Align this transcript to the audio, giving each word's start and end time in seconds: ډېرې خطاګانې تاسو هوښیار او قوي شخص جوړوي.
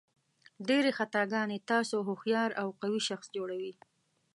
ډېرې 0.67 0.91
خطاګانې 0.97 1.57
تاسو 1.71 1.95
هوښیار 2.07 2.51
او 2.61 2.67
قوي 2.81 3.01
شخص 3.09 3.27
جوړوي. 3.35 3.73